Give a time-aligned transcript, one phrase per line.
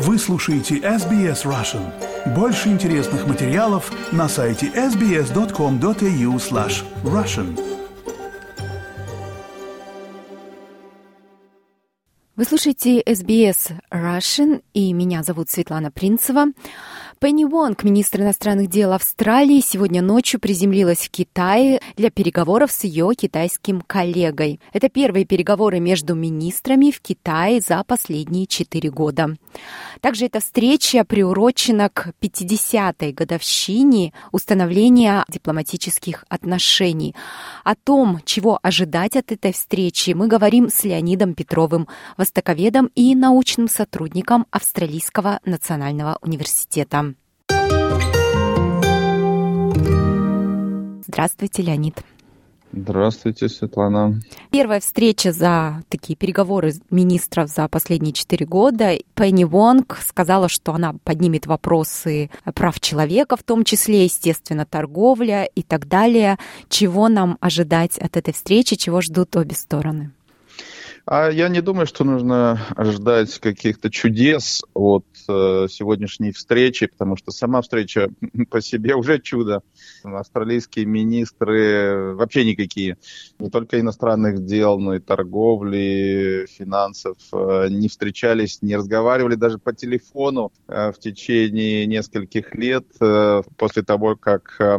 [0.00, 1.92] Вы слушаете SBS Russian.
[2.32, 7.58] Больше интересных материалов на сайте sbs.com.au slash russian.
[12.36, 16.52] Вы слушаете SBS Russian, и меня зовут Светлана Принцева.
[17.20, 23.10] Пенни Вонг, министр иностранных дел Австралии, сегодня ночью приземлилась в Китае для переговоров с ее
[23.16, 24.60] китайским коллегой.
[24.72, 29.36] Это первые переговоры между министрами в Китае за последние четыре года.
[30.00, 37.16] Также эта встреча приурочена к 50-й годовщине установления дипломатических отношений.
[37.64, 43.66] О том, чего ожидать от этой встречи, мы говорим с Леонидом Петровым, востоковедом и научным
[43.66, 47.07] сотрудником Австралийского национального университета.
[51.08, 52.04] Здравствуйте, Леонид.
[52.70, 54.20] Здравствуйте, Светлана.
[54.50, 58.98] Первая встреча за такие переговоры министров за последние четыре года.
[59.14, 65.62] Пенни Вонг сказала, что она поднимет вопросы прав человека, в том числе, естественно, торговля и
[65.62, 66.38] так далее.
[66.68, 70.12] Чего нам ожидать от этой встречи, чего ждут обе стороны?
[71.10, 77.30] А я не думаю, что нужно ожидать каких-то чудес от э, сегодняшней встречи, потому что
[77.30, 78.10] сама встреча
[78.50, 79.62] по себе уже чудо.
[80.04, 82.98] Австралийские министры вообще никакие,
[83.38, 89.72] не только иностранных дел, но и торговли, финансов, э, не встречались, не разговаривали даже по
[89.72, 94.76] телефону э, в течение нескольких лет э, после того, как э,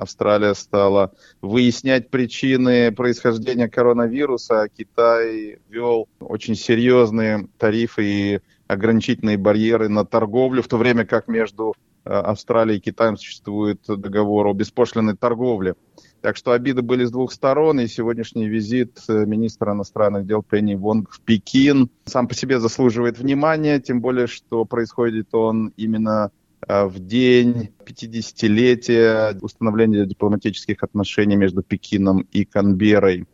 [0.00, 1.12] Австралия стала
[1.42, 10.62] выяснять причины происхождения коронавируса, а Китай ввел очень серьезные тарифы и ограничительные барьеры на торговлю,
[10.62, 15.74] в то время как между э, Австралией и Китаем существует договор о беспошлиной торговле.
[16.22, 20.76] Так что обиды были с двух сторон, и сегодняшний визит э, министра иностранных дел Пенни
[20.76, 26.30] Вонг в Пекин сам по себе заслуживает внимания, тем более, что происходит он именно
[26.68, 33.26] в день 50-летия установления дипломатических отношений между Пекином и Канберой.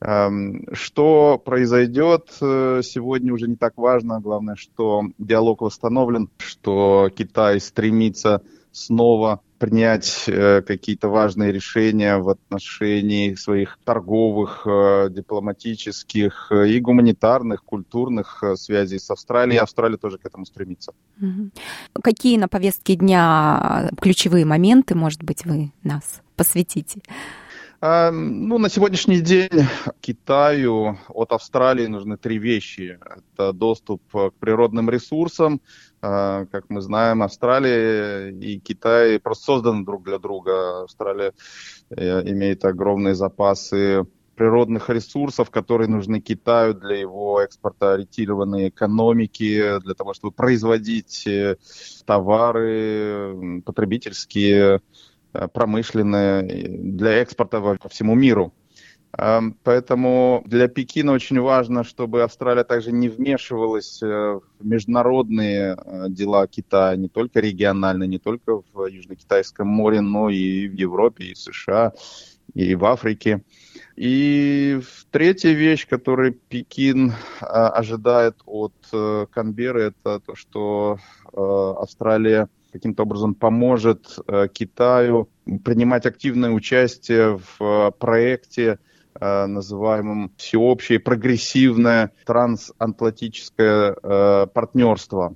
[0.00, 4.20] Эм, что произойдет э, сегодня уже не так важно.
[4.20, 13.34] Главное, что диалог восстановлен, что Китай стремится снова принять э, какие-то важные решения в отношении
[13.34, 19.58] своих торговых, э, дипломатических э, и гуманитарных, культурных связей с Австралией.
[19.58, 20.92] Австралия тоже к этому стремится.
[22.02, 27.00] Какие на повестке дня ключевые моменты, может быть, вы нас посвятите?
[27.80, 29.50] А, ну, на сегодняшний день
[30.00, 32.98] Китаю от Австралии нужны три вещи.
[33.34, 35.60] Это доступ к природным ресурсам.
[36.02, 40.82] А, как мы знаем, Австралия и Китай просто созданы друг для друга.
[40.82, 41.34] Австралия
[41.90, 49.94] э, имеет огромные запасы природных ресурсов, которые нужны Китаю для его экспорта ориентированной экономики, для
[49.94, 51.56] того, чтобы производить э,
[52.06, 54.80] товары потребительские,
[55.34, 58.54] Э, промышленное, для экспорта по всему миру.
[59.16, 66.06] Эм, поэтому для Пекина очень важно, чтобы Австралия также не вмешивалась э, в международные э,
[66.08, 71.34] дела Китая, не только региональные, не только в Южно-Китайском море, но и в Европе, и
[71.34, 71.92] в США,
[72.54, 73.42] и в Африке.
[73.96, 78.72] И третья вещь, которую Пекин ожидает от
[79.30, 80.98] Канберы, это то, что
[81.32, 85.28] Австралия каким-то образом поможет э, Китаю
[85.64, 88.78] принимать активное участие в э, проекте,
[89.18, 93.94] э, называемом всеобщее прогрессивное трансатлантическое
[94.46, 95.34] партнерство.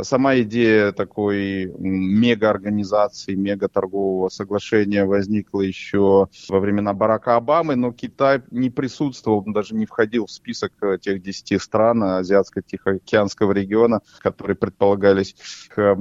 [0.00, 8.70] Сама идея такой мегаорганизации, мегаторгового соглашения возникла еще во времена Барака Обамы, но Китай не
[8.70, 10.72] присутствовал, даже не входил в список
[11.02, 15.36] тех 10 стран Азиатско-Тихоокеанского региона, которые предполагались
[15.68, 15.96] к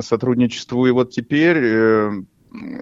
[0.00, 0.86] сотрудничеству.
[0.86, 2.10] И вот теперь э,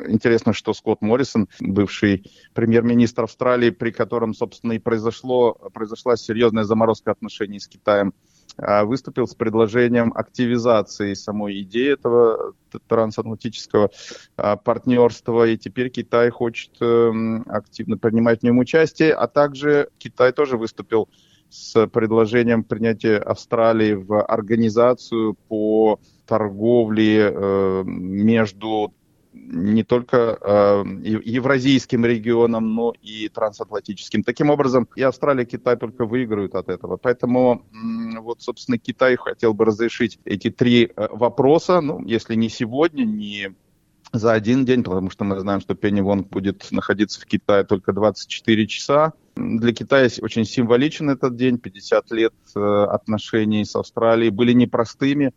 [0.06, 7.11] Интересно, что Скотт Моррисон, бывший премьер-министр Австралии, при котором, собственно, и произошло, произошла серьезная заморозка
[7.11, 8.12] отношений с Китаем,
[8.56, 12.55] выступил с предложением активизации самой идеи этого
[12.88, 13.90] трансатлантического
[14.37, 20.32] а, партнерства, и теперь Китай хочет эм, активно принимать в нем участие, а также Китай
[20.32, 21.08] тоже выступил
[21.50, 28.93] с предложением принятия Австралии в организацию по торговле э, между
[29.34, 34.22] не только э, евразийским регионом, но и трансатлантическим.
[34.22, 36.96] Таким образом, и Австралия, и Китай только выиграют от этого.
[36.96, 37.66] Поэтому
[38.20, 43.54] вот, собственно, Китай хотел бы разрешить эти три э, вопроса, ну, если не сегодня, не
[44.12, 47.92] за один день, потому что мы знаем, что Пенни Вонг будет находиться в Китае только
[47.92, 49.12] 24 часа.
[49.34, 51.58] Для Китая очень символичен этот день.
[51.58, 55.32] 50 лет э, отношений с Австралией были непростыми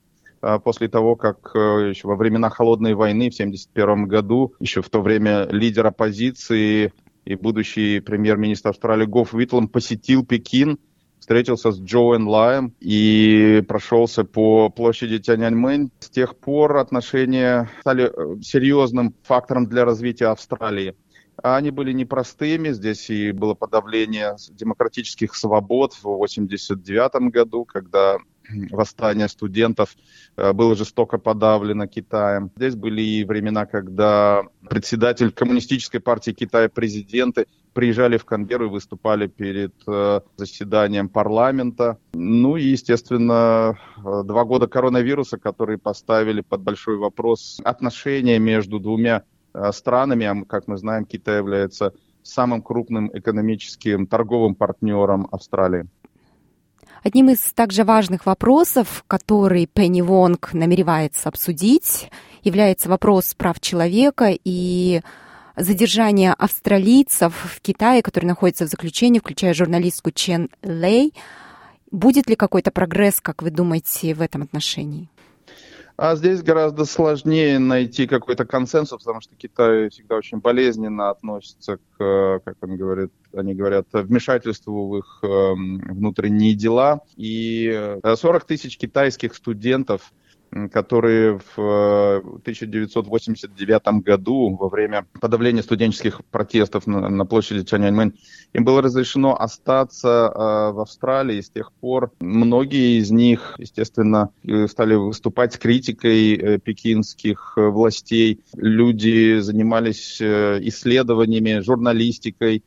[0.63, 5.01] после того, как э, еще во времена Холодной войны в 1971 году, еще в то
[5.01, 6.93] время лидер оппозиции
[7.25, 10.79] и будущий премьер-министр Австралии Гофф Уитлом посетил Пекин
[11.27, 15.91] встретился с Джоэн Лаем и прошелся по площади Тяньаньмэнь.
[15.99, 20.95] С тех пор отношения стали э, серьезным фактором для развития Австралии.
[21.43, 22.69] Они были непростыми.
[22.71, 28.19] Здесь и было подавление демократических свобод в 1989 году, когда
[28.71, 29.95] восстание студентов
[30.35, 32.51] э, было жестоко подавлено Китаем.
[32.55, 39.27] Здесь были и времена, когда председатель коммунистической партии Китая, президенты приезжали в Канберру и выступали
[39.27, 41.97] перед э, заседанием парламента.
[42.13, 49.23] Ну и, естественно, э, два года коронавируса, которые поставили под большой вопрос отношения между двумя
[49.71, 50.25] странами.
[50.25, 51.93] А, как мы знаем, Китай является
[52.27, 55.85] самым крупным экономическим торговым партнером Австралии.
[57.07, 62.09] Одним из также важных вопросов, который Пенни Вонг намеревается обсудить,
[62.43, 64.99] является вопрос прав человека и
[65.55, 71.13] задержание австралийцев в Китае, которые находятся в заключении, включая журналистку Чен Лей.
[71.91, 75.07] Будет ли какой-то прогресс, как вы думаете, в этом отношении?
[75.97, 82.39] А здесь гораздо сложнее найти какой-то консенсус, потому что Китай всегда очень болезненно относится к,
[82.45, 87.01] как он говорит, они говорят, вмешательству в их эм, внутренние дела.
[87.15, 90.13] И 40 э, тысяч китайских студентов
[90.71, 98.13] которые в 1989 э, году во время подавления студенческих протестов на, площади Чаньаньмэнь
[98.53, 101.41] им было разрешено остаться э, в Австралии.
[101.41, 108.41] С тех пор многие из них, естественно, э, стали выступать с критикой пекинских властей.
[108.55, 112.63] Люди занимались исследованиями, журналистикой.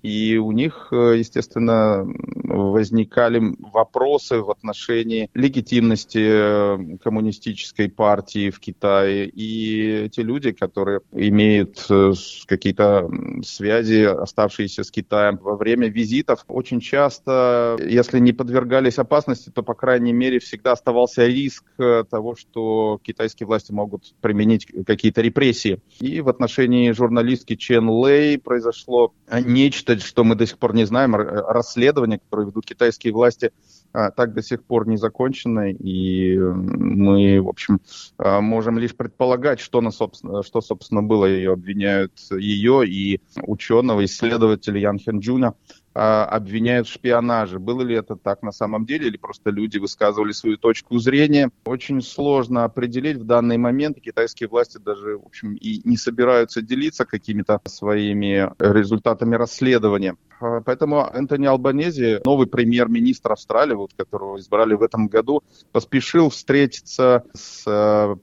[0.00, 2.06] И у них, естественно,
[2.52, 9.30] возникали вопросы в отношении легитимности э, коммунистической партии в Китае.
[9.32, 12.12] И те люди, которые имеют э,
[12.46, 13.08] какие-то
[13.44, 19.74] связи, оставшиеся с Китаем во время визитов, очень часто, если не подвергались опасности, то, по
[19.74, 21.64] крайней мере, всегда оставался риск
[22.10, 25.80] того, что китайские власти могут применить какие-то репрессии.
[26.00, 31.14] И в отношении журналистки Чен Лэй произошло нечто, что мы до сих пор не знаем,
[31.14, 33.52] расследование, которое ведут китайские власти,
[33.92, 37.80] а, так до сих пор не закончено, и мы, в общем,
[38.18, 41.26] а, можем лишь предполагать, что, на, собственно, что собственно, было.
[41.26, 45.54] Ее обвиняют ее и ученого, исследователя Ян Хенджуна
[45.94, 47.58] обвиняют в шпионаже.
[47.58, 51.50] Было ли это так на самом деле, или просто люди высказывали свою точку зрения?
[51.64, 54.00] Очень сложно определить в данный момент.
[54.00, 60.16] Китайские власти даже, в общем, и не собираются делиться какими-то своими результатами расследования.
[60.42, 67.24] А, поэтому Энтони Албанези, новый премьер-министр Австралии, вот, которого избрали в этом году, поспешил встретиться
[67.32, 68.16] с э,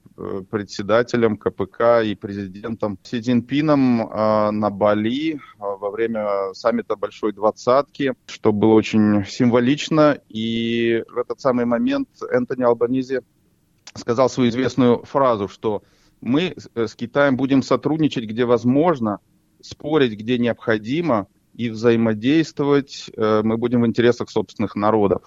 [0.50, 7.58] председателем КПК и президентом Си Цзиньпином э, на Бали во время саммита Большой Двадцатки,
[8.27, 10.19] что было очень символично.
[10.29, 13.21] И в этот самый момент Энтони Албанези
[13.95, 15.83] сказал свою известную фразу, что
[16.21, 19.19] мы с Китаем будем сотрудничать, где возможно,
[19.61, 21.27] спорить, где необходимо–
[21.59, 25.23] и взаимодействовать э, мы будем в интересах собственных народов.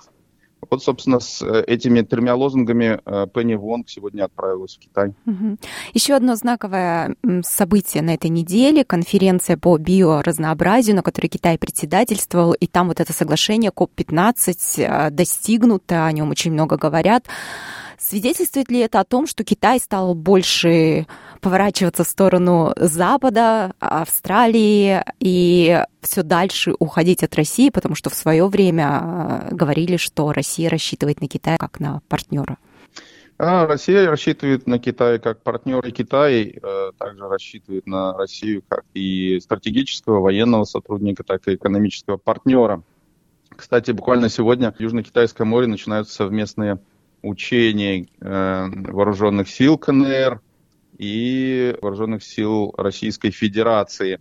[0.73, 5.13] Вот, собственно, с э, этими тремя лозунгами э, Пенни Вонг сегодня отправилась в Китай.
[5.93, 12.67] Еще одно знаковое событие на этой неделе– конференция по биоразнообразию, на которой Китай председательствовал, и
[12.67, 17.27] там вот это соглашение КОП-15 достигнуто, о нем очень много говорят.
[18.03, 21.07] Свидетельствует ли это о том, что Китай стал больше
[21.41, 28.49] поворачиваться в сторону Запада, Австралии и все дальше уходить от России, потому что в свое
[28.49, 32.59] время э, говорили, что Россия рассчитывает на Китай как на партнера?
[33.39, 38.85] А, Россия рассчитывает на Китай как партнер, и Китай э, также рассчитывает на Россию как
[38.95, 42.83] и стратегического военного сотрудника, так и экономического партнера.
[43.57, 46.81] Кстати, буквально сегодня в Южно-Китайском море начинаются совместные
[47.23, 50.41] учения э, вооруженных сил КНР,
[51.03, 54.21] и вооруженных сил Российской Федерации.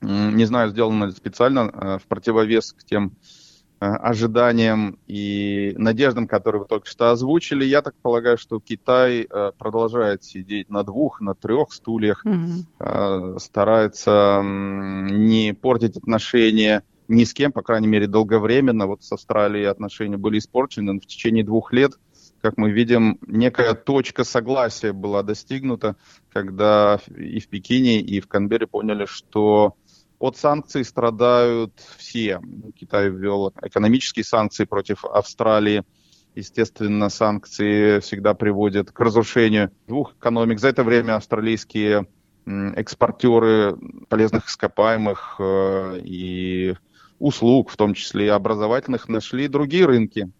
[0.00, 3.12] Не знаю, сделано это специально э, в противовес к тем
[3.80, 7.66] э, ожиданиям и надеждам, которые вы только что озвучили.
[7.66, 13.38] Я так полагаю, что Китай э, продолжает сидеть на двух, на трех стульях, mm-hmm.
[13.38, 18.86] старается не портить отношения ни с кем, по крайней мере, долговременно.
[18.86, 21.92] Вот с Австралией отношения были испорчены, но в течение двух лет
[22.40, 25.96] как мы видим, некая точка согласия была достигнута,
[26.32, 29.74] когда и в Пекине, и в Канберре поняли, что
[30.18, 32.40] от санкций страдают все.
[32.78, 35.82] Китай ввел экономические санкции против Австралии.
[36.34, 40.60] Естественно, санкции всегда приводят к разрушению двух экономик.
[40.60, 42.06] За это время австралийские
[42.46, 43.76] экспортеры
[44.08, 46.74] полезных ископаемых э, и
[47.18, 50.30] услуг, в том числе и образовательных, нашли другие рынки.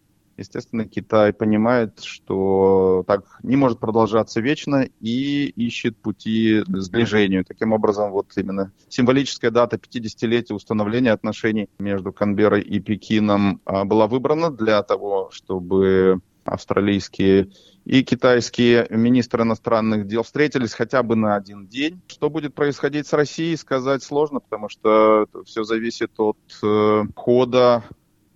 [0.40, 7.44] Естественно, Китай понимает, что так не может продолжаться вечно и ищет пути к сближению.
[7.44, 14.06] Таким образом, вот именно символическая дата 50-летия установления отношений между Канберой и Пекином а, была
[14.06, 17.50] выбрана для того, чтобы австралийские
[17.84, 22.00] и китайские министры иностранных дел встретились хотя бы на один день.
[22.06, 27.84] Что будет происходить с Россией, сказать сложно, потому что все зависит от э, хода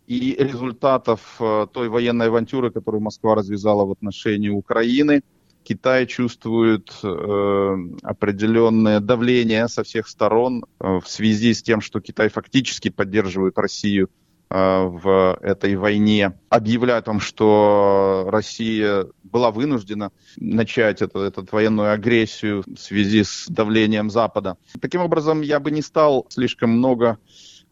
[0.07, 5.23] и результатов э, той военной авантюры, которую Москва развязала в отношении Украины.
[5.63, 12.29] Китай чувствует э, определенное давление со всех сторон э, в связи с тем, что Китай
[12.29, 14.11] фактически поддерживает Россию
[14.51, 16.39] э, в этой войне.
[16.51, 24.11] Объявляет вам, что Россия была вынуждена начать это, эту военную агрессию в связи с давлением
[24.11, 24.59] Запада.
[24.83, 27.19] Таким образом, я бы не стал слишком много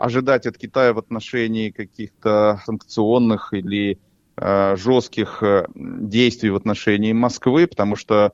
[0.02, 3.98] ожидать от Китая в отношении каких-то санкционных или
[4.36, 8.32] э, жестких э, действий в отношении Москвы, потому что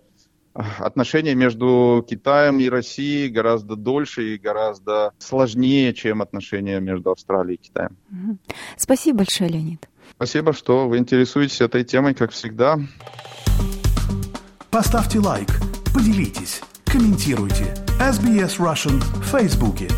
[0.55, 7.59] э, отношения между Китаем и Россией гораздо дольше и гораздо сложнее, чем отношения между Австралией
[7.63, 7.99] и Китаем.
[8.79, 9.89] Спасибо большое, Леонид.
[10.17, 12.79] Спасибо, что вы интересуетесь этой темой, как всегда.
[14.71, 15.49] Поставьте лайк,
[15.93, 17.75] поделитесь, комментируйте.
[18.01, 19.89] SBS Russian в Фейсбуке.